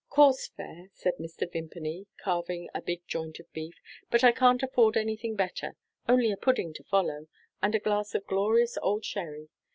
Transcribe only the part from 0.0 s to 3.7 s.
"Coarse fare," said Mr. Vimpany, carving a big joint of